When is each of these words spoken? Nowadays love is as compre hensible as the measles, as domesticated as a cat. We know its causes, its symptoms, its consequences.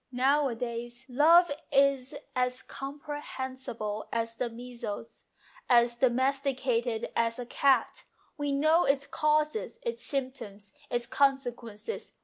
Nowadays 0.11 1.05
love 1.09 1.51
is 1.71 2.15
as 2.35 2.63
compre 2.63 3.21
hensible 3.21 4.09
as 4.11 4.35
the 4.37 4.49
measles, 4.49 5.25
as 5.69 5.95
domesticated 5.97 7.11
as 7.15 7.37
a 7.37 7.45
cat. 7.45 8.05
We 8.35 8.51
know 8.51 8.85
its 8.85 9.05
causes, 9.05 9.77
its 9.83 10.03
symptoms, 10.03 10.73
its 10.89 11.05
consequences. 11.05 12.13